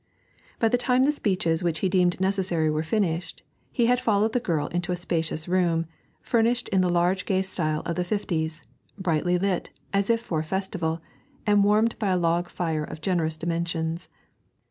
[0.57, 4.39] By the time the speeches which he deemed necessary were finished, he had followed the
[4.39, 5.85] girl into a spacious room,
[6.23, 8.63] furnished in the large gay style of the fifties,
[8.97, 11.03] brilliantly lit, as if for a festival,
[11.45, 14.09] and warmed by a log fire of generous dimensions.